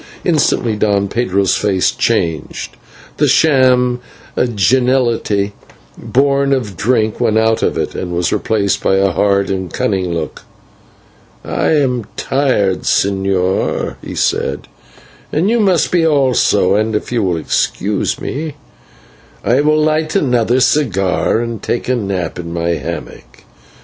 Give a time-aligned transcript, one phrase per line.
[0.25, 2.75] Instantly Don Pedro's face changed,
[3.17, 3.99] the sham
[4.55, 5.53] geniality
[5.95, 10.11] born of drink went out of it, and was replaced by a hard and cunning
[10.11, 10.41] look.
[11.45, 14.67] "I am tired, señor," he said,
[15.31, 18.55] "as you must be also, and, if you will excuse me,
[19.45, 23.43] I will light another cigar and take a nap in my hammock.